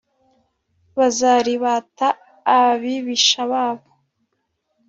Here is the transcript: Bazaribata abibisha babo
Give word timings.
Bazaribata 0.97 2.07
abibisha 2.59 3.41
babo 3.51 3.89